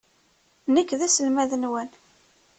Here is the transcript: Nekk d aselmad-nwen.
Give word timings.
Nekk 0.73 0.89
d 0.99 1.01
aselmad-nwen. 1.07 1.89